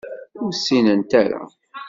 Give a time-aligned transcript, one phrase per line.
[0.43, 1.41] Ur ssinent ara.